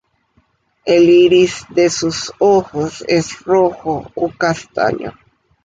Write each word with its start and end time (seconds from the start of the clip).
El 0.87 1.09
iris 1.11 1.63
de 1.75 1.91
sus 1.91 2.33
ojos 2.39 3.05
es 3.07 3.39
rojo 3.43 4.11
o 4.15 4.29
castaño. 4.31 5.13